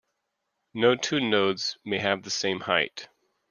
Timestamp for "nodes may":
1.19-1.99